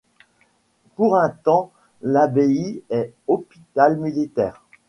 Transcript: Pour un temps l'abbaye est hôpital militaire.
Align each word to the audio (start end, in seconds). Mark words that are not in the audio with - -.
Pour 0.95 1.15
un 1.15 1.29
temps 1.29 1.71
l'abbaye 2.01 2.81
est 2.89 3.13
hôpital 3.27 3.99
militaire. 3.99 4.63